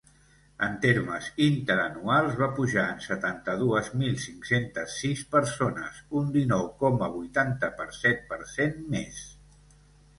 [0.67, 8.29] En termes interanuals va pujar en setanta-dues mil cinc-centes sis persones, un dinou coma vuitanta-set
[8.33, 9.25] per cent més.